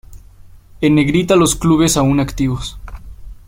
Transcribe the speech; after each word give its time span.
En 0.81 0.95
negrita 0.95 1.35
los 1.35 1.55
clubes 1.55 1.95
aún 1.95 2.19
activos. 2.19 2.79